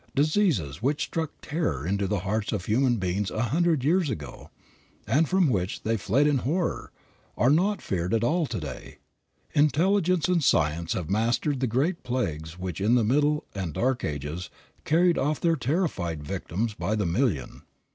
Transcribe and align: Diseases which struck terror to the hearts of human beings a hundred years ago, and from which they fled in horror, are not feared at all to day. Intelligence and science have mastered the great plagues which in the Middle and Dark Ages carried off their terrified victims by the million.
Diseases 0.15 0.81
which 0.81 1.03
struck 1.03 1.31
terror 1.43 1.87
to 1.95 2.07
the 2.07 2.21
hearts 2.21 2.51
of 2.51 2.65
human 2.65 2.97
beings 2.97 3.29
a 3.29 3.43
hundred 3.43 3.83
years 3.83 4.09
ago, 4.09 4.49
and 5.05 5.29
from 5.29 5.47
which 5.47 5.83
they 5.83 5.95
fled 5.95 6.25
in 6.25 6.39
horror, 6.39 6.91
are 7.37 7.51
not 7.51 7.83
feared 7.83 8.11
at 8.11 8.23
all 8.23 8.47
to 8.47 8.59
day. 8.59 8.97
Intelligence 9.53 10.27
and 10.27 10.43
science 10.43 10.93
have 10.93 11.11
mastered 11.11 11.59
the 11.59 11.67
great 11.67 12.01
plagues 12.01 12.57
which 12.57 12.81
in 12.81 12.95
the 12.95 13.03
Middle 13.03 13.45
and 13.53 13.75
Dark 13.75 14.03
Ages 14.03 14.49
carried 14.85 15.19
off 15.19 15.39
their 15.39 15.55
terrified 15.55 16.23
victims 16.23 16.73
by 16.73 16.95
the 16.95 17.05
million. 17.05 17.61